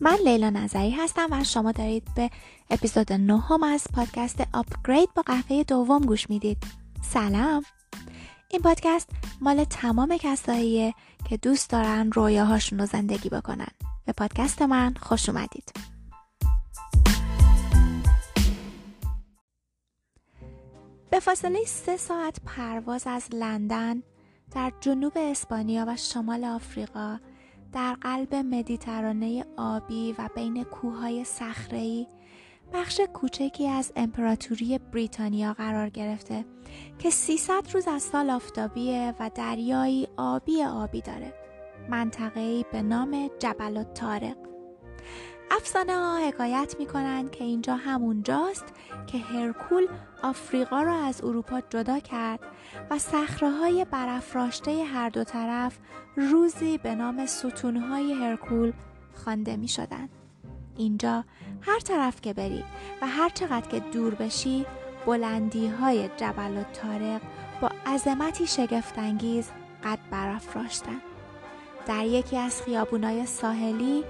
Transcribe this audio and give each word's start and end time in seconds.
من 0.00 0.18
لیلا 0.24 0.50
نظری 0.50 0.90
هستم 0.90 1.28
و 1.30 1.44
شما 1.44 1.72
دارید 1.72 2.14
به 2.14 2.30
اپیزود 2.70 3.12
نهم 3.12 3.62
از 3.62 3.84
پادکست 3.94 4.42
آپگرید 4.54 5.08
با 5.14 5.22
قهوه 5.22 5.62
دوم 5.62 6.02
گوش 6.02 6.30
می‌دید. 6.30 6.58
سلام. 7.02 7.62
این 8.50 8.62
پادکست 8.62 9.08
مال 9.40 9.64
تمام 9.64 10.16
کساییه 10.16 10.94
که 11.28 11.36
دوست 11.36 11.70
دارن 11.70 12.12
رویاهاشون 12.12 12.78
رو 12.78 12.86
زندگی 12.86 13.28
بکنن. 13.28 13.68
به 14.06 14.12
پادکست 14.12 14.62
من 14.62 14.94
خوش 15.00 15.28
اومدید. 15.28 15.72
به 21.10 21.20
فاصله 21.20 21.58
سه 21.66 21.96
ساعت 21.96 22.40
پرواز 22.46 23.06
از 23.06 23.28
لندن 23.32 24.02
در 24.54 24.72
جنوب 24.80 25.12
اسپانیا 25.16 25.84
و 25.88 25.96
شمال 25.96 26.44
آفریقا 26.44 27.18
در 27.72 27.94
قلب 28.00 28.34
مدیترانه 28.34 29.44
آبی 29.56 30.14
و 30.18 30.28
بین 30.34 30.64
کوههای 30.64 31.24
صخره‌ای 31.24 32.06
بخش 32.72 33.00
کوچکی 33.14 33.68
از 33.68 33.92
امپراتوری 33.96 34.78
بریتانیا 34.78 35.52
قرار 35.52 35.88
گرفته 35.88 36.44
که 36.98 37.10
300 37.10 37.74
روز 37.74 37.88
از 37.88 38.02
سال 38.02 38.30
آفتابیه 38.30 39.14
و 39.20 39.30
دریایی 39.34 40.08
آبی 40.16 40.62
آبی 40.62 41.00
داره. 41.00 41.34
منطقه‌ای 41.90 42.64
به 42.72 42.82
نام 42.82 43.30
جبل 43.38 43.76
الطارق. 43.76 44.36
افسانه 45.50 45.96
ها 45.96 46.18
حکایت 46.18 46.76
می 46.78 46.86
کنند 46.86 47.30
که 47.30 47.44
اینجا 47.44 47.76
همون 47.76 48.22
جاست 48.22 48.64
که 49.06 49.18
هرکول 49.18 49.86
آفریقا 50.22 50.82
را 50.82 50.94
از 50.94 51.24
اروپا 51.24 51.60
جدا 51.70 51.98
کرد 51.98 52.40
و 52.90 52.98
های 53.60 53.86
برافراشته 53.90 54.84
هر 54.84 55.08
دو 55.08 55.24
طرف 55.24 55.78
روزی 56.16 56.78
به 56.78 56.94
نام 56.94 57.26
های 57.64 58.12
هرکول 58.12 58.72
خوانده 59.14 59.56
می 59.56 59.68
شدن. 59.68 60.08
اینجا 60.76 61.24
هر 61.60 61.78
طرف 61.78 62.20
که 62.20 62.32
بری 62.32 62.64
و 63.02 63.06
هر 63.06 63.28
چقدر 63.28 63.68
که 63.68 63.80
دور 63.80 64.14
بشی 64.14 64.66
بلندی 65.06 65.66
های 65.66 66.08
جبل 66.16 66.56
و 66.56 66.62
تارق 66.62 67.20
با 67.60 67.70
عظمتی 67.86 68.46
شگفتانگیز 68.46 69.50
قد 69.84 69.98
برافراشتن. 70.10 71.00
در 71.86 72.04
یکی 72.04 72.36
از 72.36 72.62
خیابونای 72.62 73.26
ساحلی 73.26 74.04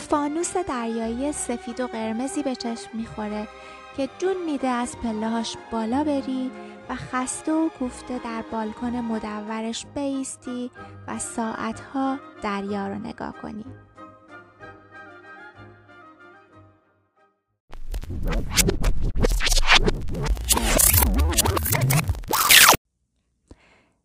فانوس 0.00 0.56
دریایی 0.56 1.32
سفید 1.32 1.80
و 1.80 1.86
قرمزی 1.86 2.42
به 2.42 2.54
چشم 2.54 2.90
می‌خوره 2.94 3.48
که 3.96 4.08
جون 4.18 4.44
میده 4.46 4.68
از 4.68 4.96
پلهاش 4.98 5.56
بالا 5.72 6.04
بری 6.04 6.50
و 6.88 6.94
خسته 6.94 7.52
و 7.52 7.68
کوفته 7.68 8.18
در 8.24 8.44
بالکن 8.52 8.96
مدورش 8.96 9.86
بیستی 9.94 10.70
و 11.08 11.18
ساعتها 11.18 12.18
دریا 12.42 12.88
رو 12.88 12.94
نگاه 12.94 13.34
کنی. 13.42 13.64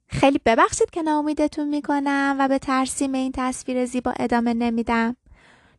خیلی 0.08 0.42
ببخشید 0.46 0.90
که 0.90 1.02
ناامیدتون 1.02 1.68
می‌کنم 1.68 2.36
و 2.40 2.48
به 2.48 2.60
ترسیم 2.60 3.14
این 3.14 3.32
تصویر 3.36 3.86
زیبا 3.86 4.14
ادامه 4.20 4.54
نمیدم. 4.54 5.16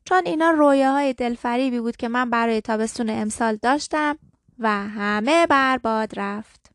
چون 0.08 0.22
اینا 0.26 0.50
رویاهای 0.50 1.12
دلفریبی 1.12 1.80
بود 1.80 1.96
که 1.96 2.08
من 2.08 2.30
برای 2.30 2.60
تابستون 2.60 3.10
امسال 3.10 3.58
داشتم 3.62 4.18
و 4.58 4.68
همه 4.88 5.46
برباد 5.46 6.18
رفت. 6.18 6.70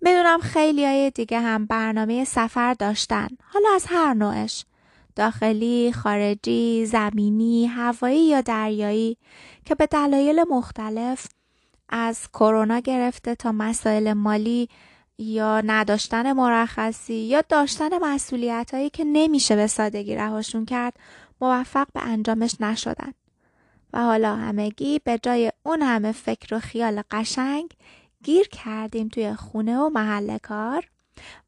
می‌دونم 0.00 0.38
خیلی 0.40 0.84
های 0.84 1.10
دیگه 1.10 1.40
هم 1.40 1.66
برنامه 1.66 2.24
سفر 2.24 2.74
داشتن 2.74 3.28
حالا 3.44 3.68
از 3.74 3.86
هر 3.88 4.14
نوعش 4.14 4.64
داخلی، 5.16 5.92
خارجی، 5.92 6.86
زمینی، 6.86 7.66
هوایی 7.66 8.24
یا 8.24 8.40
دریایی 8.40 9.16
که 9.64 9.74
به 9.74 9.86
دلایل 9.86 10.44
مختلف 10.50 11.26
از 11.88 12.28
کرونا 12.28 12.78
گرفته 12.78 13.34
تا 13.34 13.52
مسائل 13.52 14.12
مالی 14.12 14.68
یا 15.18 15.60
نداشتن 15.60 16.32
مرخصی 16.32 17.14
یا 17.14 17.42
داشتن 17.48 17.98
مسئولیت 17.98 18.70
هایی 18.74 18.90
که 18.90 19.04
نمیشه 19.04 19.56
به 19.56 19.66
سادگی 19.66 20.16
رهاشون 20.16 20.64
کرد 20.64 20.96
موفق 21.40 21.86
به 21.94 22.02
انجامش 22.02 22.60
نشدن. 22.60 23.12
و 23.92 24.04
حالا 24.04 24.36
همگی 24.36 24.98
به 24.98 25.18
جای 25.22 25.52
اون 25.62 25.82
همه 25.82 26.12
فکر 26.12 26.54
و 26.54 26.58
خیال 26.58 27.02
قشنگ 27.10 27.70
گیر 28.22 28.48
کردیم 28.48 29.08
توی 29.08 29.34
خونه 29.34 29.78
و 29.78 29.88
محل 29.88 30.38
کار 30.38 30.90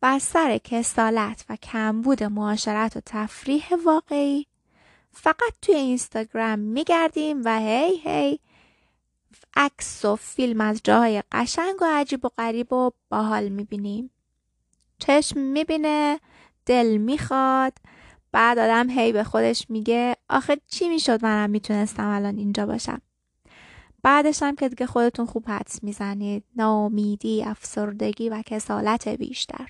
و 0.02 0.06
از 0.06 0.22
سر 0.22 0.58
کسالت 0.58 1.44
و 1.48 1.56
کمبود 1.56 2.24
معاشرت 2.24 2.96
و 2.96 3.00
تفریح 3.06 3.68
واقعی 3.84 4.46
فقط 5.12 5.52
توی 5.62 5.74
اینستاگرام 5.74 6.58
میگردیم 6.58 7.42
و 7.44 7.58
هی 7.58 8.00
هی 8.04 8.40
عکس 9.56 10.04
و 10.04 10.16
فیلم 10.16 10.60
از 10.60 10.80
جاهای 10.84 11.22
قشنگ 11.32 11.74
و 11.82 11.84
عجیب 11.88 12.24
و 12.24 12.28
غریب 12.38 12.72
و 12.72 12.90
باحال 13.08 13.48
می‌بینیم. 13.48 14.10
چشم 14.98 15.40
می‌بینه 15.40 16.20
دل 16.66 16.96
می‌خواد 16.96 17.72
بعد 18.32 18.58
آدم 18.58 18.90
هی 18.90 19.12
به 19.12 19.24
خودش 19.24 19.66
میگه 19.68 20.16
آخه 20.28 20.60
چی 20.66 20.88
می‌شد 20.88 21.24
منم 21.24 21.50
می‌تونستم 21.50 22.08
الان 22.08 22.38
اینجا 22.38 22.66
باشم؟ 22.66 23.00
بعدش 24.02 24.42
هم 24.42 24.56
که 24.56 24.68
دیگه 24.68 24.86
خودتون 24.86 25.26
خوب 25.26 25.48
حدس 25.48 25.82
می‌زنید 25.82 26.44
ناامیدی 26.56 27.44
افسردگی 27.44 28.28
و 28.28 28.42
کسالت 28.46 29.08
بیشتر. 29.08 29.68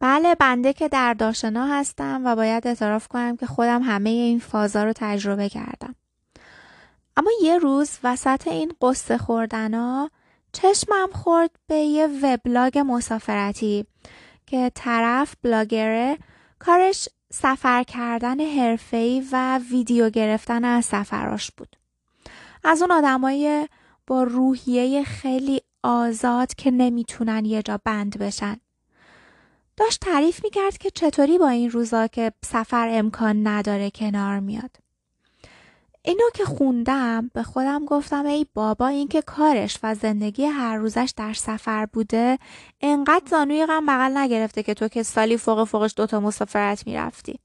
بله 0.00 0.34
بنده 0.34 0.72
که 0.72 0.88
در 0.88 1.14
داشنا 1.14 1.66
هستم 1.66 2.22
و 2.24 2.36
باید 2.36 2.66
اعتراف 2.66 3.08
کنم 3.08 3.36
که 3.36 3.46
خودم 3.46 3.82
همه 3.82 4.10
این 4.10 4.38
فازا 4.38 4.84
رو 4.84 4.92
تجربه 4.96 5.48
کردم. 5.48 5.94
اما 7.16 7.30
یه 7.42 7.58
روز 7.58 7.98
وسط 8.04 8.48
این 8.48 8.72
قصه 8.82 9.18
خوردنا 9.18 10.10
چشمم 10.52 11.08
خورد 11.12 11.50
به 11.66 11.76
یه 11.76 12.06
وبلاگ 12.22 12.78
مسافرتی. 12.86 13.86
که 14.50 14.72
طرف 14.74 15.34
بلاگره 15.42 16.18
کارش 16.58 17.08
سفر 17.32 17.82
کردن 17.82 18.40
حرفه‌ای 18.40 19.24
و 19.32 19.58
ویدیو 19.70 20.10
گرفتن 20.10 20.64
از 20.64 20.84
سفراش 20.84 21.50
بود. 21.50 21.76
از 22.64 22.82
اون 22.82 22.90
آدمای 22.90 23.68
با 24.06 24.22
روحیه 24.22 25.04
خیلی 25.04 25.62
آزاد 25.82 26.54
که 26.54 26.70
نمی‌تونن 26.70 27.44
یه 27.44 27.62
جا 27.62 27.80
بند 27.84 28.18
بشن. 28.18 28.56
داشت 29.76 30.00
تعریف 30.00 30.44
می‌کرد 30.44 30.78
که 30.78 30.90
چطوری 30.90 31.38
با 31.38 31.48
این 31.48 31.70
روزا 31.70 32.06
که 32.06 32.32
سفر 32.44 32.88
امکان 32.92 33.46
نداره 33.46 33.90
کنار 33.90 34.40
میاد. 34.40 34.76
اینو 36.02 36.24
که 36.34 36.44
خوندم 36.44 37.30
به 37.34 37.42
خودم 37.42 37.84
گفتم 37.84 38.26
ای 38.26 38.46
بابا 38.54 38.86
این 38.86 39.08
که 39.08 39.22
کارش 39.22 39.78
و 39.82 39.94
زندگی 39.94 40.44
هر 40.44 40.76
روزش 40.76 41.12
در 41.16 41.32
سفر 41.32 41.86
بوده 41.86 42.38
انقدر 42.80 43.24
زانوی 43.30 43.66
غم 43.66 43.86
بغل 43.86 44.16
نگرفته 44.16 44.62
که 44.62 44.74
تو 44.74 44.88
که 44.88 45.02
سالی 45.02 45.36
فوق 45.36 45.64
فوقش 45.64 45.94
دوتا 45.96 46.20
مسافرت 46.20 46.86
می‌رفتی. 46.86 47.40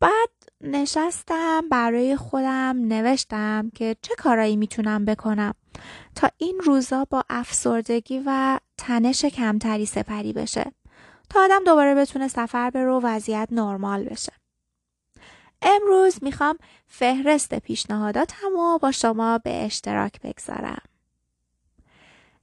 بعد 0.00 0.28
نشستم 0.60 1.68
برای 1.70 2.16
خودم 2.16 2.76
نوشتم 2.88 3.70
که 3.74 3.96
چه 4.02 4.14
کارایی 4.14 4.56
می‌تونم 4.56 5.04
بکنم 5.04 5.54
تا 6.14 6.28
این 6.36 6.60
روزا 6.64 7.04
با 7.10 7.24
افسردگی 7.30 8.22
و 8.26 8.58
تنش 8.78 9.24
کمتری 9.24 9.86
سپری 9.86 10.32
بشه 10.32 10.72
تا 11.30 11.44
آدم 11.44 11.64
دوباره 11.64 11.94
بتونه 11.94 12.28
سفر 12.28 12.70
بره 12.70 12.90
و 12.90 13.00
وضعیت 13.02 13.48
نرمال 13.50 14.04
بشه. 14.04 14.32
امروز 15.62 16.24
می‌خوام 16.24 16.58
فهرست 16.86 17.54
پیشنهاداتم 17.54 18.56
و 18.58 18.78
با 18.78 18.92
شما 18.92 19.38
به 19.38 19.64
اشتراک 19.64 20.20
بگذارم. 20.20 20.82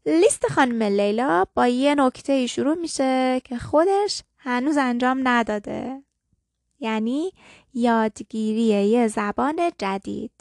لیست 0.05 0.47
خانم 0.51 0.83
لیلا 0.83 1.45
با 1.55 1.67
یه 1.67 1.95
نکته 1.95 2.47
شروع 2.47 2.75
میشه 2.75 3.41
که 3.43 3.57
خودش 3.57 4.23
هنوز 4.37 4.77
انجام 4.77 5.27
نداده. 5.27 6.03
یعنی 6.79 7.31
یادگیری 7.73 8.61
یه 8.61 9.07
زبان 9.07 9.71
جدید 9.77 10.31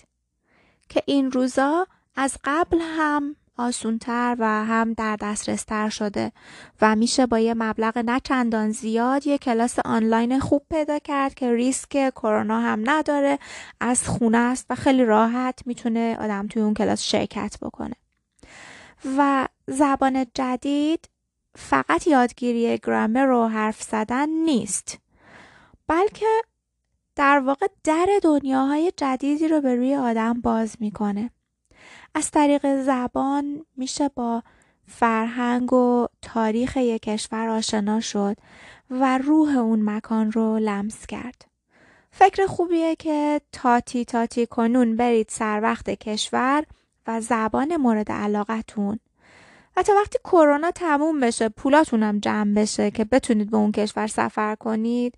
که 0.88 1.02
این 1.06 1.30
روزا 1.30 1.86
از 2.14 2.38
قبل 2.44 2.78
هم 2.80 3.36
آسونتر 3.56 4.36
و 4.38 4.64
هم 4.64 4.92
در 4.92 5.16
دسترستر 5.16 5.88
شده 5.88 6.32
و 6.80 6.96
میشه 6.96 7.26
با 7.26 7.38
یه 7.38 7.54
مبلغ 7.54 7.98
نه 7.98 8.20
چندان 8.20 8.70
زیاد 8.70 9.26
یه 9.26 9.38
کلاس 9.38 9.78
آنلاین 9.78 10.40
خوب 10.40 10.62
پیدا 10.70 10.98
کرد 10.98 11.34
که 11.34 11.54
ریسک 11.54 12.10
کرونا 12.10 12.60
هم 12.60 12.90
نداره 12.90 13.38
از 13.80 14.08
خونه 14.08 14.38
است 14.38 14.66
و 14.70 14.74
خیلی 14.74 15.04
راحت 15.04 15.62
می‌تونه 15.66 16.16
آدم 16.20 16.46
توی 16.46 16.62
اون 16.62 16.74
کلاس 16.74 17.02
شرکت 17.02 17.56
بکنه. 17.62 17.94
و 19.18 19.48
زبان 19.66 20.26
جدید 20.34 21.08
فقط 21.54 22.06
یادگیری 22.06 22.78
گرامر 22.78 23.24
رو 23.24 23.48
حرف 23.48 23.82
زدن 23.82 24.28
نیست 24.28 24.98
بلکه 25.88 26.26
در 27.16 27.38
واقع 27.38 27.66
در 27.84 28.06
دنیاهای 28.22 28.92
جدیدی 28.96 29.48
رو 29.48 29.60
به 29.60 29.74
روی 29.74 29.94
آدم 29.96 30.40
باز 30.40 30.76
می‌کنه. 30.80 31.30
از 32.14 32.30
طریق 32.30 32.82
زبان 32.82 33.66
میشه 33.76 34.08
با 34.08 34.42
فرهنگ 34.86 35.72
و 35.72 36.06
تاریخ 36.22 36.76
یک 36.76 37.02
کشور 37.02 37.48
آشنا 37.48 38.00
شد 38.00 38.36
و 38.90 39.18
روح 39.18 39.56
اون 39.56 39.82
مکان 39.82 40.32
رو 40.32 40.58
لمس 40.58 41.06
کرد. 41.06 41.44
فکر 42.10 42.46
خوبیه 42.46 42.96
که 42.96 43.40
تاتی 43.52 44.04
تاتی 44.04 44.46
کنون 44.46 44.96
برید 44.96 45.26
سر 45.30 45.60
وقت 45.62 45.90
کشور 45.90 46.64
و 47.06 47.20
زبان 47.20 47.76
مورد 47.76 48.12
علاقتون 48.12 48.98
و 49.76 49.82
تا 49.82 49.92
وقتی 49.92 50.18
کرونا 50.24 50.70
تموم 50.70 51.20
بشه 51.20 51.48
پولاتونم 51.48 52.18
جمع 52.18 52.54
بشه 52.54 52.90
که 52.90 53.04
بتونید 53.04 53.50
به 53.50 53.56
اون 53.56 53.72
کشور 53.72 54.06
سفر 54.06 54.54
کنید 54.54 55.14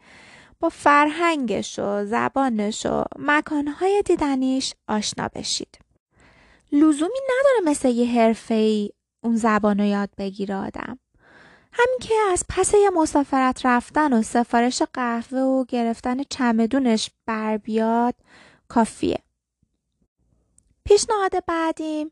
با 0.61 0.69
فرهنگش 0.69 1.79
و 1.79 2.05
زبانش 2.05 2.87
و 2.87 3.05
مکانهای 3.19 4.02
دیدنیش 4.06 4.75
آشنا 4.88 5.29
بشید 5.35 5.84
لزومی 6.72 7.19
نداره 7.25 7.70
مثل 7.70 7.88
یه 7.88 8.34
ای 8.50 8.90
اون 9.20 9.37
زبان 9.37 9.78
رو 9.78 9.84
یاد 9.84 10.11
بگیره 10.19 10.55
آدم. 10.55 10.99
همین 11.72 11.99
که 12.00 12.14
از 12.32 12.44
پس 12.49 12.75
یه 12.75 12.90
مسافرت 12.90 13.66
رفتن 13.66 14.12
و 14.12 14.22
سفارش 14.22 14.82
قهوه 14.82 15.38
و 15.38 15.64
گرفتن 15.64 16.22
چمدونش 16.22 17.11
بر 17.26 17.56
بیاد 17.56 18.14
کافیه. 18.69 19.19
پیشنهاد 20.84 21.44
بعدیم 21.46 22.11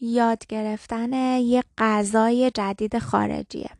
یاد 0.00 0.46
گرفتن 0.46 1.12
یه 1.38 1.64
غذای 1.78 2.50
جدید 2.50 2.98
خارجیه. 2.98 3.70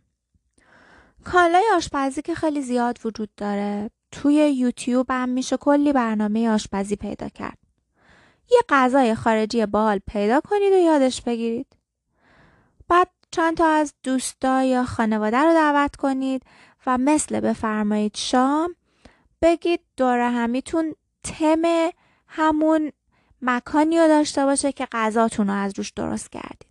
کالای 1.24 1.64
آشپزی 1.76 2.22
که 2.22 2.34
خیلی 2.34 2.62
زیاد 2.62 2.98
وجود 3.04 3.30
داره 3.36 3.90
توی 4.12 4.34
یوتیوب 4.34 5.06
هم 5.10 5.28
میشه 5.28 5.56
کلی 5.56 5.92
برنامه 5.92 6.50
آشپزی 6.50 6.96
پیدا 6.96 7.28
کرد. 7.28 7.58
یه 8.50 8.58
غذای 8.68 9.14
خارجی 9.14 9.66
بال 9.66 10.00
پیدا 10.06 10.40
کنید 10.40 10.72
و 10.72 10.76
یادش 10.76 11.22
بگیرید. 11.22 11.66
بعد 12.88 13.08
چند 13.30 13.56
تا 13.56 13.66
از 13.66 13.94
دوستا 14.02 14.62
یا 14.62 14.84
خانواده 14.84 15.38
رو 15.38 15.52
دعوت 15.52 15.96
کنید 15.96 16.42
و 16.86 16.98
مثل 16.98 17.40
بفرمایید 17.40 18.16
شام 18.16 18.76
بگید 19.42 19.80
دور 19.96 20.18
همیتون 20.18 20.94
تم 21.22 21.90
همون 22.28 22.92
مکانی 23.42 23.98
رو 23.98 24.08
داشته 24.08 24.44
باشه 24.44 24.72
که 24.72 24.88
غذاتون 24.92 25.46
رو 25.46 25.52
از 25.52 25.72
روش 25.76 25.90
درست 25.90 26.32
کردید. 26.32 26.66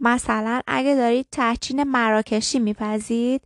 مثلا 0.00 0.60
اگه 0.66 0.94
دارید 0.94 1.26
تحچین 1.32 1.84
مراکشی 1.84 2.58
میپزید 2.58 3.42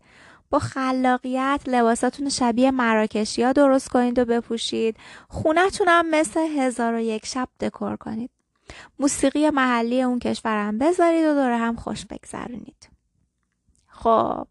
با 0.55 0.61
خلاقیت 0.61 1.61
لباساتون 1.67 2.29
شبیه 2.29 2.71
مراکشی 2.71 3.43
ها 3.43 3.53
درست 3.53 3.89
کنید 3.89 4.19
و 4.19 4.25
بپوشید. 4.25 4.97
خونتون 5.29 5.87
هم 5.89 6.11
مثل 6.11 6.41
هزار 6.41 6.95
و 6.95 7.01
یک 7.01 7.27
شب 7.27 7.49
دکور 7.61 7.97
کنید. 7.97 8.31
موسیقی 8.99 9.51
محلی 9.51 10.03
اون 10.03 10.19
کشورم 10.19 10.79
بذارید 10.79 11.27
و 11.27 11.35
دور 11.35 11.53
هم 11.53 11.77
خوش 11.77 12.07
بگذرونید. 12.07 12.89
خب 13.87 14.47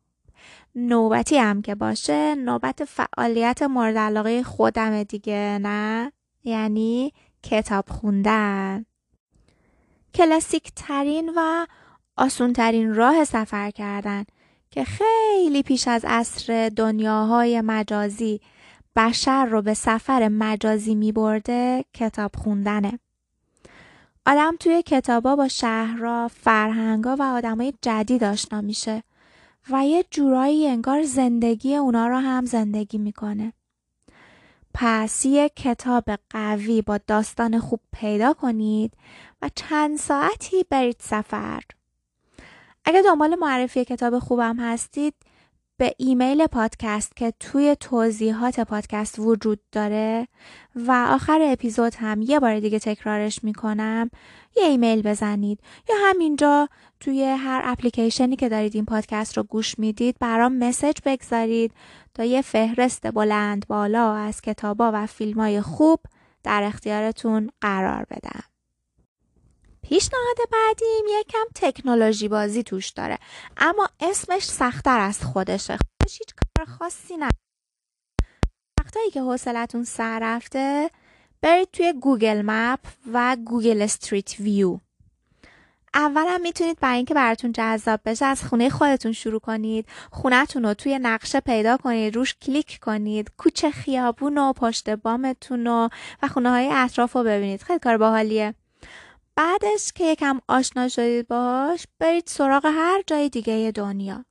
نوبتی 0.76 1.38
هم 1.38 1.62
که 1.62 1.76
باشه 1.76 2.36
نوبت 2.36 2.86
فعالیت 2.86 3.62
مورد 3.62 3.98
علاقه 3.98 4.44
خودم 4.44 5.04
دیگه 5.04 5.60
نه؟ 5.62 6.12
یعنی 6.44 7.14
کتاب 7.44 7.90
خوندن. 7.90 8.86
کلاسیک 10.14 10.72
ترین 10.76 11.34
و 11.36 11.66
آسون 12.18 12.54
ترین 12.54 12.96
راه 12.96 13.26
سفر 13.26 13.72
کردن. 13.72 14.26
که 14.74 14.84
خیلی 14.84 15.64
پیش 15.64 15.88
از 15.88 16.06
عصر 16.08 16.72
دنیاهای 16.75 17.62
مجازی 17.62 18.42
بشر 18.96 19.46
رو 19.46 19.62
به 19.62 19.74
سفر 19.74 20.28
مجازی 20.28 20.96
می 20.96 21.12
برده 21.12 21.86
کتاب 21.94 22.31
خوندنه. 22.36 23.00
آدم 24.25 24.56
توی 24.60 24.81
کتابا 24.81 25.36
با 25.36 25.48
شهرها، 25.48 26.28
فرهنگا 26.28 27.16
و 27.20 27.22
آدمای 27.22 27.74
جدید 27.81 28.24
آشنا 28.24 28.62
میشه 28.62 29.04
و 29.70 29.86
یه 29.86 30.06
جورایی 30.12 30.68
انگار 30.68 31.04
زندگی 31.04 31.76
اونا 31.76 32.08
رو 32.08 32.18
هم 32.18 32.46
زندگی 32.46 32.98
می‌کنه. 32.98 33.54
پس 34.74 35.26
یک 35.26 35.54
کتاب 35.56 36.04
قوی 36.30 36.81
با 36.81 37.00
داستان 37.08 37.60
خوب 37.60 37.80
پیدا 37.92 38.34
کنید 38.34 38.94
و 39.42 39.50
چند 39.56 39.98
ساعتی 39.98 40.66
برید 40.69 40.98
سفر. 41.00 41.62
اگه 42.85 43.01
دنبال 43.01 43.35
معرفی 43.35 43.85
کتاب 43.85 44.19
خوبم 44.19 44.59
هستید 44.59 45.13
به 45.77 45.95
ایمیل 45.97 46.47
پادکست 46.47 47.15
که 47.15 47.33
توی 47.39 47.75
توضیحات 47.80 48.59
پادکست 48.59 49.19
وجود 49.19 49.59
داره 49.71 50.27
و 50.75 51.07
آخر 51.09 51.39
اپیزود 51.41 51.95
هم 51.95 52.21
یه 52.21 52.39
بار 52.39 52.59
دیگه 52.59 52.80
تکرارش 52.80 53.44
می‌کنم 53.44 54.09
یه 54.56 54.63
ایمیل 54.63 55.01
بزنید 55.01 55.59
یا 55.89 55.95
همینجا 56.00 56.69
توی 57.00 57.24
هر 57.24 57.62
اپلیکیشنی 57.63 58.35
که 58.35 58.50
دارید 58.50 58.75
این 58.75 58.85
پادکست 58.85 59.38
رو 59.38 59.44
گوش 59.44 59.80
می‌دید 59.80 60.15
برام 60.19 60.57
مسج 60.57 60.97
بگذارید 61.06 61.71
تا 62.13 62.24
یه 62.24 62.41
فهرست 62.41 63.12
بلند 63.12 63.68
بالا 63.68 64.13
از 64.13 64.41
کتابا 64.41 64.91
و 64.94 65.06
فیلم 65.06 65.39
های 65.39 65.62
خوب 65.62 66.00
در 66.44 66.63
اختیارتون 66.63 67.50
قرار 67.62 68.06
بدم. 68.09 68.53
پیشنهاد 69.83 70.38
بعدیم 70.51 71.06
یکم 71.19 71.45
تکنولوژی 71.56 72.27
بازی 72.27 72.63
توش 72.63 72.89
داره. 72.89 73.18
اما 73.57 73.89
اسمش 74.00 74.44
سختتر 74.44 75.00
از 75.00 75.24
خودشه. 75.24 75.77
خودش 75.77 76.19
هیچ 76.19 76.30
کار 76.35 76.65
خاصی 76.65 77.18
نه 77.18 77.30
وقتایی 78.80 79.12
که 79.12 79.21
حوصلتون 79.21 79.83
سر 79.83 80.19
رفته 80.21 80.89
برید 81.41 81.71
توی 81.74 81.94
Google 81.94 82.42
Map 82.45 82.80
و 83.13 83.38
Google 83.45 83.81
Street 83.81 84.40
View. 84.40 84.78
اولا 85.94 86.39
می‌تونید 86.44 86.80
برای 86.80 86.97
اینکه 86.97 87.13
براتون 87.13 87.51
جذاب 87.51 88.00
بشه 88.06 88.25
از 88.25 88.44
خونه 88.44 88.69
خودتون 88.69 89.12
شروع 89.12 89.39
کنید 89.39 89.85
خونهتون 90.12 90.65
رو 90.65 90.74
توی 90.74 91.00
نقشه 91.00 91.39
پیدا 91.39 91.77
کنید 91.77 92.15
روش 92.15 92.35
کلیک 92.41 92.80
کنید 92.80 93.31
کوچه 93.38 93.71
خیابون 93.71 94.38
و 94.38 94.53
پشت 94.53 94.89
بامتون 94.89 95.68
و 95.68 95.89
و 96.24 96.27
خونه 96.27 96.50
های 96.50 96.69
اطراف 96.74 97.13
رو 97.15 97.24
ببینید. 97.24 97.63
خیلی 97.63 97.80
کار 97.80 97.97
باحالیه. 97.97 98.56
بعدش 99.35 99.91
که 99.95 100.03
یکم 100.03 100.39
آشنا 100.47 100.88
شدید 100.88 101.27
باش 101.27 101.88
برید 102.00 102.27
سراغ 102.27 102.65
هر 102.65 103.03
جای 103.07 103.30
دیگه 103.30 103.71
دنیا. 103.75 104.25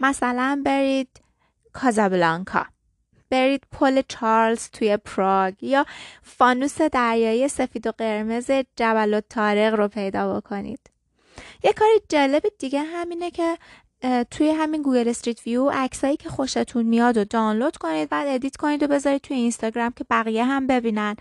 مثلا 0.00 0.62
برید 0.64 1.08
کازابلانکا. 1.72 2.66
برید 3.30 3.62
پل 3.72 4.02
چارلز 4.08 4.70
توی 4.70 4.96
پراگ 4.96 5.54
یا 5.62 5.86
فانوس 6.22 6.80
دریایی 6.80 7.48
سفید 7.48 7.86
و 7.86 7.92
قرمز 7.98 8.50
جبل 8.76 9.14
الطارق 9.14 9.74
رو 9.74 9.88
پیدا 9.88 10.36
بکنید. 10.36 10.80
یه 11.64 11.72
کار 11.72 11.88
جالب 12.08 12.42
دیگه 12.58 12.82
همینه 12.82 13.30
که 13.30 13.58
توی 14.30 14.50
همین 14.50 14.82
Google 14.82 15.08
Street 15.08 15.46
View 15.46 15.70
عکسایی 15.70 16.16
که 16.16 16.28
خوشتون 16.28 16.86
میاد 16.86 17.16
و 17.16 17.24
دانلود 17.24 17.76
کنید 17.76 18.08
بعد 18.08 18.28
edit 18.28 18.56
کنید 18.56 18.82
و 18.82 18.86
بذارید 18.86 19.20
توی 19.20 19.36
اینستاگرام 19.36 19.92
که 19.92 20.04
بقیه 20.10 20.44
هم 20.44 20.66
ببینن. 20.66 21.16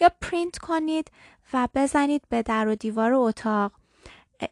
یا 0.00 0.10
پرینت 0.20 0.58
کنید 0.58 1.10
و 1.52 1.68
بزنید 1.74 2.22
به 2.28 2.42
در 2.42 2.68
و 2.68 2.74
دیوار 2.74 3.14
اتاق. 3.14 3.72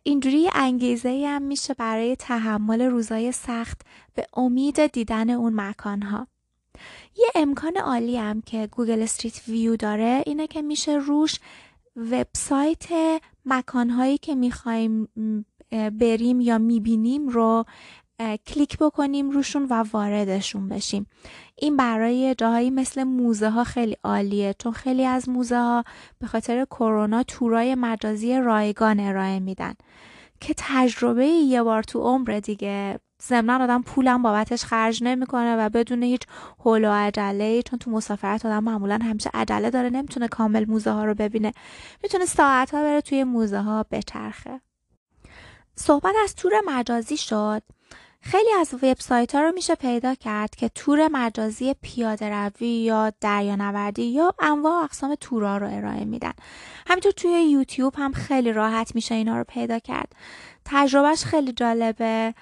اینجوری 0.03 0.51
انگیزه 0.55 1.25
هم 1.29 1.43
میشه 1.43 1.75
برای 1.75 2.17
تحمل 2.17 2.83
روزای 2.83 3.33
سخت 3.33 3.83
به 4.15 4.27
امید 4.37 4.87
دیدن 4.87 5.31
اون 5.31 5.53
مکانها. 5.61 6.27
یه 7.17 7.27
امکان 7.35 7.77
عالی 7.77 8.17
هم 8.17 8.41
که 8.41 8.67
Google 8.67 9.03
Street 9.03 9.49
View 9.49 9.77
داره 9.77 10.23
اینه 10.27 10.47
که 10.47 10.63
میشه 10.63 10.93
روش 10.93 11.41
وبسایت 11.97 12.87
مکانهایی 13.45 14.19
که 14.19 14.35
می‌خوایم 14.35 15.09
بریم 15.71 16.41
یا 16.41 16.59
می‌بینیم 16.59 17.29
رو 17.29 17.65
کلیک 18.21 18.79
بکنیم 18.79 19.31
روشون 19.31 19.67
و 19.71 19.85
واردشون 19.93 20.69
بشیم. 20.69 21.07
این 21.57 21.77
برای 21.77 22.35
جاهایی 22.35 22.71
مثل 22.71 23.05
موزه 23.05 23.51
ها 23.51 23.65
خیلی 23.65 23.97
عالیه 24.05 24.55
چون 24.59 24.73
خیلی 24.73 25.05
از 25.05 25.29
موزه 25.29 25.59
ها 25.59 25.85
به 26.19 26.27
خاطر 26.27 26.65
کرونا 26.65 27.23
تورای 27.23 27.75
مجازی 27.75 28.39
رایگان 28.41 29.01
ارائه 29.01 29.41
میدن. 29.41 29.75
که 30.41 30.55
تجربه 30.57 31.27
یه 31.27 31.63
بار 31.63 31.83
تو 31.83 32.01
عمر 32.01 32.41
دیگه 32.45 33.01
ضمنا 33.23 33.65
آدم 33.65 33.83
پولم 33.83 34.23
بابتش 34.23 34.65
خرج 34.65 35.05
نمی‌کنه 35.05 35.57
و 35.57 35.69
بدون 35.69 36.03
هیچ 36.03 36.23
حول 36.59 36.85
و 36.85 36.93
عجله 36.93 37.63
چون 37.63 37.79
تو 37.79 37.91
مسافرت 37.91 38.47
آدم 38.47 38.65
معمولا 38.65 38.99
همیشه 39.03 39.31
عجله 39.35 39.71
داره 39.71 39.91
نمی‌تونه 39.91 40.29
کامل 40.29 40.65
موزه 40.69 40.91
ها 40.91 41.05
رو 41.05 41.15
ببینه. 41.15 41.53
می‌تونه 42.03 42.27
ساعت 42.27 42.75
ها 42.75 42.83
بره 42.83 43.01
توی 43.01 43.25
موزه 43.25 43.61
ها 43.61 43.87
بچرخه. 43.91 44.61
صحبت 45.75 46.15
از 46.25 46.35
تور 46.35 46.53
مجازی 46.67 47.17
شد. 47.17 47.63
خیلی 48.31 48.53
از 48.61 48.75
وبسایت 48.75 49.35
ها 49.35 49.41
رو 49.41 49.53
میشه 49.53 49.75
پیدا 49.75 50.15
کرد 50.15 50.55
که 50.55 50.69
تور 50.69 51.09
مجازی 51.09 51.75
پیاده 51.83 52.49
روی 52.49 52.69
یا 52.69 53.13
دریانوردی 53.21 54.03
یا 54.03 54.35
انواع 54.39 54.85
اقسام 54.85 55.15
تورا 55.15 55.57
رو 55.57 55.67
ارائه 55.71 56.05
میدن. 56.05 56.33
همینطور 56.87 57.13
توی 57.13 57.31
یوتیوب 57.31 57.95
هم 57.97 58.13
خیلی 58.13 58.53
راحت 58.53 58.95
میشه 58.95 59.15
اینا 59.15 59.39
رو 59.39 59.45
پیدا 59.45 59.79
کرد. 59.79 60.13
تجربهش 60.65 61.25
خیلی 61.25 61.53
جالبه. 61.53 62.35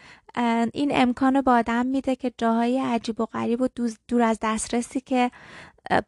این 0.73 0.91
امکان 0.93 1.41
با 1.41 1.53
آدم 1.53 1.87
میده 1.87 2.17
که 2.17 2.33
جاهای 2.39 2.79
عجیب 2.81 3.21
و 3.21 3.27
غریب 3.27 3.61
و 3.61 3.69
دور 4.09 4.23
از 4.23 4.39
دسترسی 4.43 5.01
که 5.01 5.31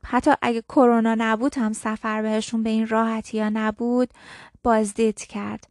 حتی 0.07 0.31
اگه 0.43 0.63
کرونا 0.63 1.15
نبود 1.19 1.59
هم 1.59 1.73
سفر 1.73 2.23
بهشون 2.23 2.63
به 2.63 2.71
این 2.71 2.89
راحتی 2.89 3.39
یا 3.39 3.49
نبود 3.49 4.09
بازدید 4.63 5.19
کرد. 5.19 5.69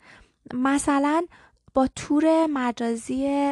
مثلا 0.53 1.25
با 1.75 1.87
تور 1.95 2.47
مجازی 2.47 3.51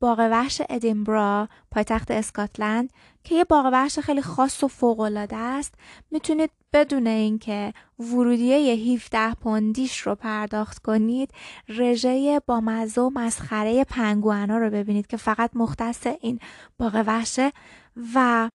باغ 0.00 0.18
وحش 0.18 0.62
ادینبرا 0.70 1.48
پایتخت 1.70 2.10
اسکاتلند 2.10 2.92
که 3.24 3.34
یه 3.34 3.44
باغ 3.44 3.70
وحش 3.72 3.98
خیلی 3.98 4.22
خاص 4.22 4.64
و 4.64 4.68
فوقالعاده 4.68 5.36
است 5.36 5.74
می‌تونید 6.10 6.50
بدون 6.72 7.06
اینکه 7.06 7.72
ورودیه 7.98 8.74
17 8.94 9.34
پوندیش 9.34 9.98
رو 9.98 10.14
پرداخت 10.14 10.78
کنید 10.78 11.30
رژه 11.68 12.40
با 12.46 12.60
مزه 12.60 13.00
و 13.00 13.10
مسخره 13.14 13.84
پنگوانا 13.84 14.58
رو 14.58 14.70
ببینید 14.70 15.06
که 15.06 15.16
فقط 15.16 15.50
مختص 15.54 16.06
این 16.20 16.38
باغ 16.78 17.04
وحشه 17.06 17.52
و 18.14 18.50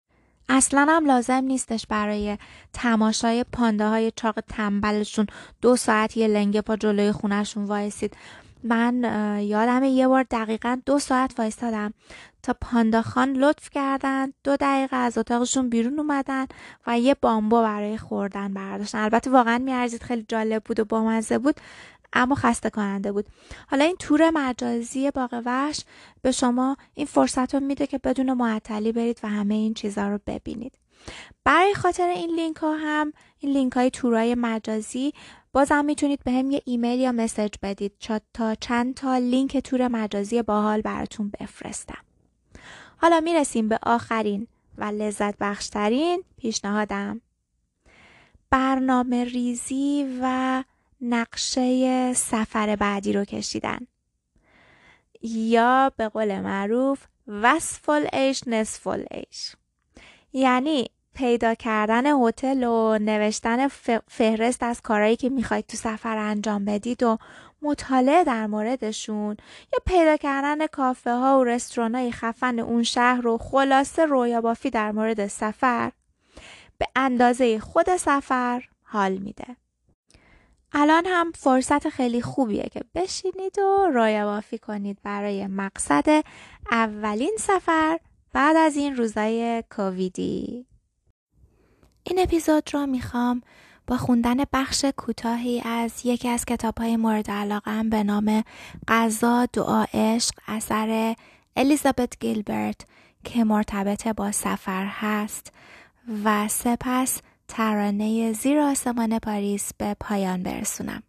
اصلا 0.49 0.87
هم 0.89 1.05
لازم 1.05 1.33
نیستش 1.33 1.87
برای 1.87 2.37
تماشای 2.73 3.45
پانداهای 3.53 4.11
چاق 4.15 4.39
تنبلشون 4.39 5.27
دو 5.61 5.75
ساعت 5.75 6.17
یه 6.17 6.27
لنگه 6.27 6.61
پا 6.61 6.75
جلوی 6.75 7.11
خونهشون 7.11 7.65
وایسید. 7.65 8.17
من 8.63 9.03
یادم 9.43 9.83
یه 9.83 10.07
بار 10.07 10.23
دقیقا 10.23 10.77
دو 10.85 10.99
ساعت 10.99 11.39
وایستادم 11.39 11.93
تا 12.43 12.55
پانداخان 12.61 13.33
لطف 13.33 13.69
کردن. 13.69 14.33
دو 14.43 14.55
دقیقه 14.55 14.95
از 14.95 15.17
اتاقشون 15.17 15.69
بیرون 15.69 15.99
اومدن 15.99 16.45
و 16.87 16.99
یه 16.99 17.15
بامبو 17.21 17.61
برای 17.61 17.97
خوردن 17.97 18.53
برداشتن. 18.53 18.97
البته 18.97 19.29
واقعا 19.29 19.57
میارزید 19.57 20.03
خیلی 20.03 20.25
جالب 20.27 20.63
بود 20.63 20.79
و 20.79 20.85
بامزه 20.85 21.37
بود 21.37 21.55
اما 22.13 22.35
خسته 22.35 22.69
کننده 22.69 23.11
بود. 23.11 23.25
حالا 23.67 23.85
این 23.85 23.95
تور 23.99 24.29
مجازی 24.29 25.11
باغ 25.11 25.41
وحش 25.45 25.83
به 26.21 26.31
شما 26.31 26.77
این 26.93 27.05
فرصت 27.05 27.55
رو 27.55 27.59
میده 27.61 27.87
که 27.87 27.97
بدون 27.97 28.33
معطلی 28.33 28.91
برید 28.91 29.19
و 29.23 29.27
همه 29.27 29.53
این 29.53 29.73
چیزها 29.73 30.07
رو 30.07 30.19
ببینید. 30.27 30.73
برای 31.43 31.73
خاطر 31.73 32.07
این 32.07 32.35
لینک 32.35 32.55
ها 32.55 32.77
هم 32.77 33.13
این 33.39 33.53
لینک 33.53 33.73
های 33.73 33.89
تورای 33.89 34.35
مجازی 34.35 35.13
بازم 35.53 35.85
می‌تونید 35.85 36.23
بهم 36.23 36.51
یه 36.51 36.61
ایمیل 36.65 36.99
یا 36.99 37.11
message 37.11 37.53
بدید 37.63 37.93
تا 38.33 38.55
چند 38.55 38.93
تا 38.93 39.17
لینک 39.17 39.57
تور 39.57 39.87
مجازی 39.87 40.41
باحال 40.41 40.81
براتون 40.81 41.31
بفرستم. 41.39 42.03
حالا 42.97 43.19
می‌رسیم 43.19 43.67
به 43.67 43.79
آخرین 43.83 44.47
و 44.77 44.83
لذت 44.83 45.37
بخشترین 45.37 46.23
پیشنهادم. 46.37 47.21
برنامه 48.49 49.23
ریزی 49.23 50.19
و 50.21 50.63
نقشه 51.01 52.13
سفر 52.13 52.75
بعدی 52.75 53.13
رو 53.13 53.25
کشیدن. 53.25 53.87
یا 55.21 55.91
به 55.97 56.09
قول 56.09 56.39
معروف 56.39 57.05
وصف 57.27 58.07
العیش 58.13 58.43
نصف 58.47 59.05
العیش 59.11 59.55
یعنی 60.33 60.87
پیدا 61.15 61.53
کردن 61.53 62.05
هتل 62.05 62.63
و 62.63 62.97
نوشتن 62.97 63.67
فهرست 64.07 64.63
از 64.63 64.81
کارهایی 64.81 65.15
که 65.15 65.29
می‌خواید 65.29 65.65
تو 65.65 65.77
سفر 65.77 66.17
انجام 66.17 66.65
بدید 66.65 67.03
و 67.03 67.17
مطالعه 67.61 68.23
در 68.23 68.47
موردشون 68.47 69.37
یا 69.73 69.79
پیدا 69.85 70.17
کردن 70.17 70.67
کافه 70.67 71.11
ها 71.11 71.39
و 71.39 71.43
رستوران 71.43 71.95
های 71.95 72.11
خفن 72.11 72.59
اون 72.59 72.83
شهر 72.83 73.21
رو 73.21 73.37
خلاصه 73.37 74.05
رویا 74.05 74.41
بافی 74.41 74.69
در 74.69 74.91
مورد 74.91 75.27
سفر 75.27 75.91
به 76.77 76.87
اندازه 76.95 77.59
خود 77.59 77.97
سفر 77.97 78.63
حال 78.83 79.17
میده. 79.17 79.55
الان 80.73 81.05
هم 81.05 81.31
فرصت 81.31 81.89
خیلی 81.89 82.21
خوبیه 82.21 82.63
که 82.71 82.81
بشینید 82.95 83.59
و 83.59 83.91
بافی 84.25 84.57
کنید 84.57 84.97
برای 85.03 85.47
مقصد 85.47 86.23
اولین 86.71 87.35
سفر 87.39 87.99
بعد 88.33 88.55
از 88.55 88.77
این 88.77 88.95
روزای 88.95 89.63
کوویدی 89.71 90.65
این 92.03 92.19
اپیزود 92.19 92.73
رو 92.73 92.85
می‌خوام 92.85 93.41
با 93.87 93.97
خوندن 93.97 94.37
بخش 94.53 94.85
کوتاهی 94.97 95.61
از 95.65 96.05
یکی 96.05 96.29
از 96.29 96.45
کتاب 96.45 96.77
های 96.77 96.97
مورد 96.97 97.31
علاقم 97.31 97.89
به 97.89 98.03
نام 98.03 98.43
غذا 98.87 99.45
دعا 99.45 99.85
عشق 99.93 100.33
اثر 100.47 101.15
الیزابت 101.55 102.19
گیلبرت 102.19 102.81
که 103.23 103.43
مرتبط 103.43 104.07
با 104.07 104.31
سفر 104.31 104.85
هست 104.85 105.53
و 106.23 106.47
سپس 106.47 107.21
ترانه 107.47 108.33
زیر 108.33 108.59
آسمان 108.59 109.19
پاریس 109.19 109.73
به 109.77 109.95
پایان 109.99 110.43
برسونم. 110.43 111.03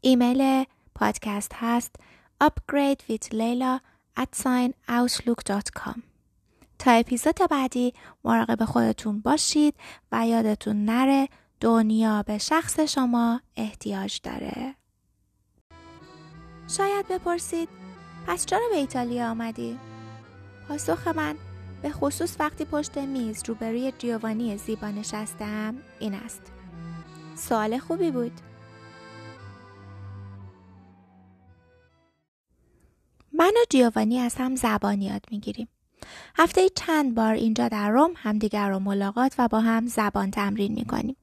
ایمیل 0.00 0.64
پادکست 0.94 1.52
هست 1.54 1.96
upgrade 2.44 3.02
with 3.08 3.32
leila 3.32 3.80
at 4.16 4.46
outlook.com 4.88 6.07
تا 6.78 6.90
اپیزود 6.90 7.38
بعدی 7.50 7.92
مراقب 8.24 8.64
خودتون 8.64 9.20
باشید 9.20 9.74
و 10.12 10.26
یادتون 10.26 10.84
نره 10.84 11.28
دنیا 11.60 12.22
به 12.22 12.38
شخص 12.38 12.80
شما 12.80 13.40
احتیاج 13.56 14.20
داره. 14.22 14.74
شاید 16.68 17.08
بپرسید 17.08 17.68
پس 18.26 18.46
چرا 18.46 18.68
به 18.70 18.76
ایتالیا 18.76 19.30
آمدی؟ 19.30 19.78
پاسخ 20.68 21.08
من 21.08 21.36
به 21.82 21.90
خصوص 21.90 22.36
وقتی 22.40 22.64
پشت 22.64 22.98
میز 22.98 23.42
روبروی 23.46 23.92
جیوانی 23.98 24.56
زیبا 24.56 24.88
نشستم 24.88 25.74
این 26.00 26.14
است. 26.14 26.42
سوال 27.34 27.78
خوبی 27.78 28.10
بود. 28.10 28.40
من 33.32 33.52
و 33.56 33.64
جیوانی 33.70 34.18
از 34.18 34.34
هم 34.34 34.56
زبان 34.56 35.02
یاد 35.02 35.24
می‌گیریم. 35.30 35.68
هفته 36.36 36.68
چند 36.68 37.14
بار 37.14 37.34
اینجا 37.34 37.68
در 37.68 37.90
روم 37.90 38.10
همدیگر 38.16 38.68
رو 38.68 38.78
ملاقات 38.78 39.34
و 39.38 39.48
با 39.48 39.60
هم 39.60 39.86
زبان 39.86 40.30
تمرین 40.30 40.72
می‌کنیم. 40.72 41.16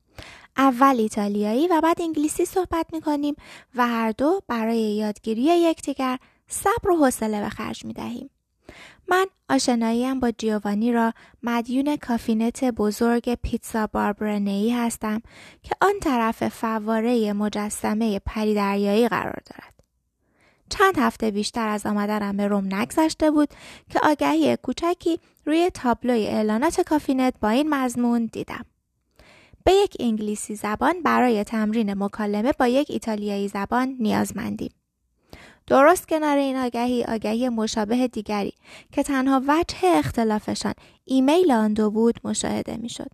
اول 0.57 0.95
ایتالیایی 0.99 1.67
و 1.67 1.81
بعد 1.81 2.01
انگلیسی 2.01 2.45
صحبت 2.45 2.85
می‌کنیم 2.93 3.35
و 3.75 3.87
هر 3.87 4.11
دو 4.11 4.41
برای 4.47 4.79
یادگیری 4.79 5.41
یکدیگر 5.41 6.19
صبر 6.47 6.89
و 6.89 6.95
حوصله 6.95 7.41
به 7.41 7.49
خرج 7.49 7.85
می‌دهیم. 7.85 8.29
من 9.07 9.25
آشناییم 9.49 10.19
با 10.19 10.31
جیوانی 10.31 10.91
را 10.91 11.13
مدیون 11.43 11.95
کافینت 11.95 12.63
بزرگ 12.63 13.35
پیاتزا 13.35 13.87
باربرینی 13.87 14.71
هستم 14.71 15.21
که 15.63 15.75
آن 15.81 15.93
طرف 16.01 16.47
فواره 16.47 17.33
مجسمه 17.33 18.19
پریدریایی 18.19 19.07
قرار 19.07 19.41
دارد. 19.45 19.74
چند 20.69 20.97
هفته 20.97 21.31
بیشتر 21.31 21.67
از 21.67 21.85
آمدنم 21.85 22.37
به 22.37 22.47
روم 22.47 22.75
نگذشته 22.75 23.31
بود 23.31 23.49
که 23.89 23.99
آگهی 24.03 24.57
کوچکی 24.57 25.19
روی 25.45 25.69
تابلوی 25.73 26.27
اعلانات 26.27 26.81
کافینت 26.81 27.33
با 27.41 27.49
این 27.49 27.69
مضمون 27.69 28.25
دیدم. 28.25 28.65
به 29.63 29.71
یک 29.71 29.97
انگلیسی 29.99 30.55
زبان 30.55 31.01
برای 31.03 31.43
تمرین 31.43 32.03
مکالمه 32.03 32.51
با 32.51 32.67
یک 32.67 32.87
ایتالیایی 32.91 33.47
زبان 33.47 33.95
نیازمندیم. 33.99 34.71
درست 35.67 36.07
کنار 36.07 36.37
این 36.37 36.55
آگهی 36.55 37.03
آگهی 37.03 37.49
مشابه 37.49 38.07
دیگری 38.07 38.53
که 38.91 39.03
تنها 39.03 39.41
وجه 39.47 39.77
اختلافشان 39.83 40.73
ایمیل 41.05 41.51
آن 41.51 41.73
دو 41.73 41.91
بود 41.91 42.19
مشاهده 42.23 42.77
می‌شد. 42.77 43.11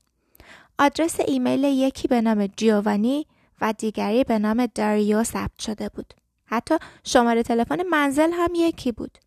آدرس 0.79 1.20
ایمیل 1.20 1.63
یکی 1.63 2.08
به 2.08 2.22
نام 2.22 2.48
جیوانی 2.48 3.27
و 3.62 3.74
دیگری 3.74 4.24
به 4.24 4.39
نام 4.39 4.65
داریو 4.65 5.24
ثبت 5.24 5.60
شده 5.60 5.89
بود. 5.89 6.13
حتی 6.51 6.75
شماره 7.03 7.43
تلفن 7.43 7.84
منزل 7.84 8.31
هم 8.34 8.50
یکی 8.55 8.91
بود. 8.91 9.17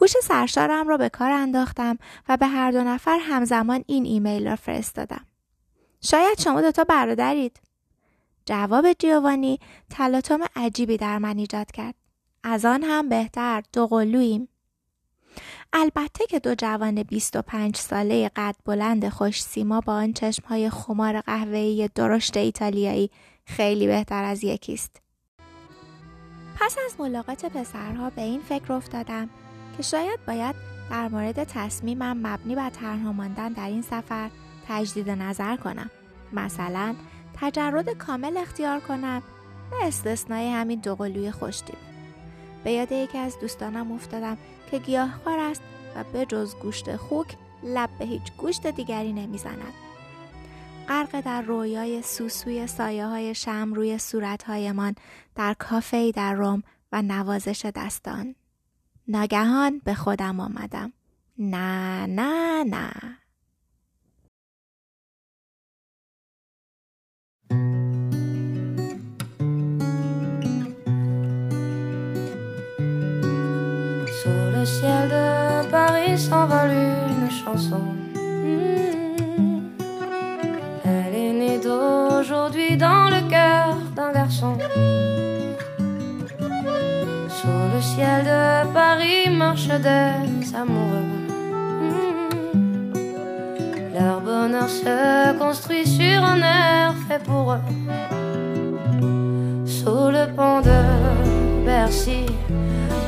هوش 0.00 0.12
سرشارم 0.22 0.88
را 0.88 0.96
به 0.96 1.08
کار 1.08 1.30
انداختم 1.30 1.98
و 2.28 2.36
به 2.36 2.46
هر 2.46 2.70
دو 2.70 2.82
نفر 2.84 3.18
همزمان 3.22 3.84
این 3.86 4.04
ایمیل 4.04 4.48
را 4.48 4.56
فرستادم. 4.56 5.26
شاید 6.00 6.40
شما 6.40 6.60
دوتا 6.60 6.84
برادرید. 6.84 7.60
جواب 8.44 8.92
جیوانی 8.92 9.60
تلاطم 9.90 10.40
عجیبی 10.56 10.96
در 10.96 11.18
من 11.18 11.38
ایجاد 11.38 11.70
کرد. 11.70 11.94
از 12.42 12.64
آن 12.64 12.82
هم 12.82 13.08
بهتر 13.08 13.62
دو 13.72 13.86
قلویم. 13.86 14.48
البته 15.72 16.26
که 16.26 16.38
دو 16.38 16.54
جوان 16.54 17.02
25 17.02 17.76
ساله 17.76 18.30
قد 18.36 18.56
بلند 18.64 19.08
خوش 19.08 19.42
سیما 19.42 19.80
با 19.80 19.92
آن 19.92 20.12
چشمهای 20.12 20.70
خمار 20.70 21.20
قهوه‌ای 21.20 21.88
درشت 21.94 22.36
ایتالیایی 22.36 23.10
خیلی 23.44 23.86
بهتر 23.86 24.24
از 24.24 24.44
یکیست. 24.44 25.05
پس 26.66 26.76
از 26.86 27.00
ملاقات 27.00 27.44
پسرها 27.44 28.10
به 28.10 28.22
این 28.22 28.40
فکر 28.40 28.72
افتادم 28.72 29.28
که 29.76 29.82
شاید 29.82 30.26
باید 30.26 30.54
در 30.90 31.08
مورد 31.08 31.44
تصمیمم 31.44 32.26
مبنی 32.26 32.54
بر 32.54 32.70
تنها 32.70 33.12
ماندن 33.12 33.52
در 33.52 33.66
این 33.66 33.82
سفر 33.82 34.30
تجدید 34.68 35.10
نظر 35.10 35.56
کنم. 35.56 35.90
مثلا 36.32 36.94
تجرد 37.40 37.90
کامل 37.90 38.36
اختیار 38.36 38.80
کنم 38.80 39.22
به 39.70 39.86
استثنای 39.86 40.50
همین 40.50 40.80
دوقلوی 40.80 41.30
خوشتیب. 41.30 41.78
به 42.64 42.72
یاد 42.72 42.92
یکی 42.92 43.18
از 43.18 43.40
دوستانم 43.40 43.92
افتادم 43.92 44.38
که 44.70 44.78
گیاهخوار 44.78 45.38
است 45.38 45.62
و 45.96 46.04
به 46.12 46.26
جز 46.26 46.54
گوشت 46.54 46.96
خوک 46.96 47.36
لب 47.62 47.90
به 47.98 48.04
هیچ 48.04 48.32
گوشت 48.38 48.66
دیگری 48.66 49.12
نمی‌زند. 49.12 49.85
غرق 50.88 51.20
در 51.20 51.42
رویای 51.42 52.02
سوسوی 52.02 52.66
سایه 52.66 53.06
های 53.06 53.34
شم 53.34 53.72
روی 53.74 53.98
صورتهایمان 53.98 54.94
در 55.34 55.54
کافه 55.58 56.12
در 56.12 56.34
روم 56.34 56.62
و 56.92 57.02
نوازش 57.02 57.66
دستان. 57.74 58.34
ناگهان 59.08 59.80
به 59.84 59.94
خودم 59.94 60.40
آمدم. 60.40 60.92
نه 61.38 62.06
نه 62.06 62.64
نه. 62.64 62.90
ciel 74.66 75.08
de 75.08 75.70
Paris 75.70 76.18
s'envole 76.18 76.72
une 76.72 77.30
chanson. 77.30 78.05
Dans 82.76 83.08
le 83.10 83.20
cœur 83.28 83.76
d'un 83.94 84.12
garçon. 84.12 84.58
Sous 87.28 87.58
le 87.74 87.80
ciel 87.80 88.24
de 88.24 88.66
Paris 88.72 89.28
marchent 89.30 89.68
des 89.68 90.54
amoureux. 90.54 91.08
Hmm. 91.80 92.92
Leur 93.94 94.20
bonheur 94.20 94.68
se 94.68 95.38
construit 95.38 95.86
sur 95.86 96.22
un 96.22 96.40
air 96.40 96.94
fait 97.08 97.22
pour 97.22 97.52
eux. 97.52 97.64
Sous 99.64 100.10
le 100.10 100.26
pont 100.34 100.60
de 100.60 101.64
Bercy 101.64 102.26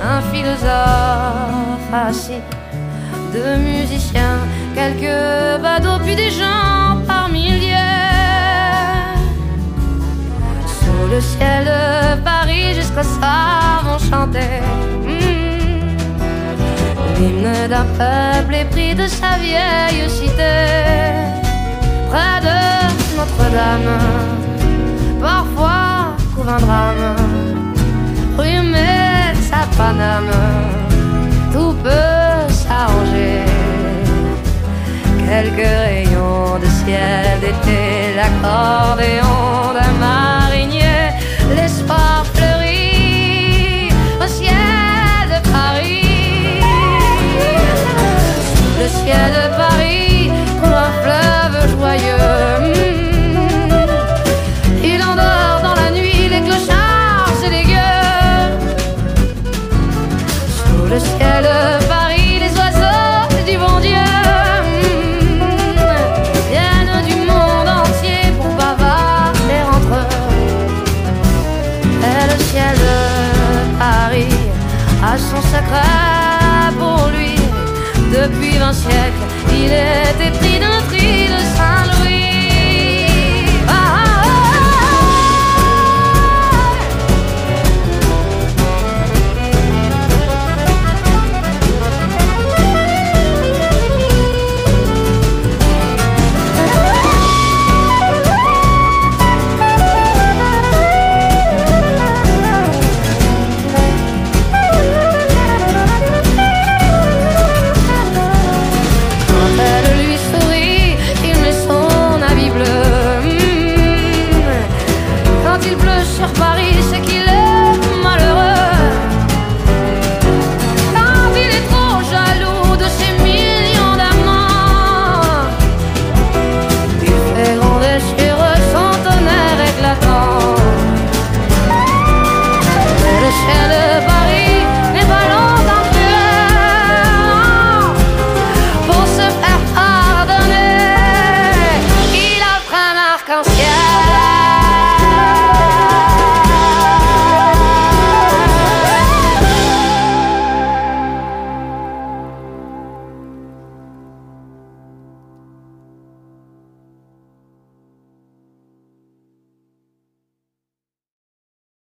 un 0.03 0.21
philosophe 0.33 1.93
assis, 1.93 2.41
deux 3.33 3.57
musiciens, 3.57 4.39
quelques 4.75 5.61
badauds, 5.63 6.03
puis 6.05 6.17
des 6.17 6.31
gens 6.31 6.78
Le 11.11 11.21
ciel 11.23 11.65
de 11.65 12.21
Paris, 12.23 12.75
jusqu'au 12.75 13.03
soir 13.03 13.83
vont. 13.85 13.99
Hmm. 15.07 15.39
L'hymne 17.17 17.69
d'un 17.69 17.87
peuple 17.97 18.55
épris 18.55 18.95
de 18.95 19.07
sa 19.07 19.39
vieille 19.39 20.09
cité, 20.09 20.55
près 22.11 22.41
de 22.49 22.59
Notre-Dame, 23.17 23.99
parfois 25.21 26.17
couvre 26.35 26.51
un 26.51 26.59
drame. 26.59 27.17
Rue 28.37 28.61
sa 29.51 29.67
Paname, 29.77 30.31
tout 31.53 31.75
peut 31.83 32.53
s'arranger. 32.53 33.43
Quelques 35.27 35.75
rayons 35.87 36.59
de 36.63 36.67
ciel 36.67 37.41
d'été, 37.41 38.15
l'accordéon 38.17 39.68
le 60.91 60.99
ciel 60.99 61.43
de 61.43 61.85
Paris, 61.87 62.39
les 62.41 62.53
oiseaux 62.57 63.45
du 63.47 63.59
bon 63.59 63.79
Dieu 63.81 64.09
viennent 66.51 67.05
du 67.07 67.17
monde 67.31 67.69
entier 67.69 68.33
pour 68.39 68.53
bavarder 68.55 69.63
entre 69.75 69.95
eux. 70.03 70.09
Et 72.09 72.25
le 72.33 72.39
ciel 72.45 72.75
de 72.87 73.79
Paris 73.79 74.37
a 75.03 75.19
son 75.19 75.43
secret 75.43 76.73
pour 76.79 77.09
lui. 77.15 77.37
Depuis 78.11 78.57
vingt 78.59 78.73
siècles, 78.73 79.25
il 79.53 79.67
était 79.67 80.48